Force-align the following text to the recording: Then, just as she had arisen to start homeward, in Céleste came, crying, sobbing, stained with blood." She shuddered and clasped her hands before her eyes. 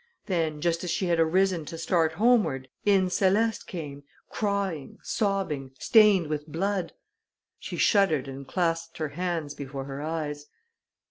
Then, 0.25 0.61
just 0.61 0.83
as 0.83 0.89
she 0.89 1.05
had 1.09 1.19
arisen 1.19 1.63
to 1.65 1.77
start 1.77 2.13
homeward, 2.13 2.67
in 2.87 3.05
Céleste 3.05 3.67
came, 3.67 4.01
crying, 4.31 4.97
sobbing, 5.03 5.73
stained 5.77 6.25
with 6.25 6.47
blood." 6.47 6.93
She 7.59 7.77
shuddered 7.77 8.27
and 8.27 8.47
clasped 8.47 8.97
her 8.97 9.09
hands 9.09 9.53
before 9.53 9.83
her 9.85 10.01
eyes. 10.01 10.47